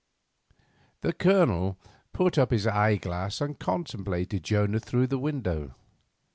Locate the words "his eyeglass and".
2.49-3.59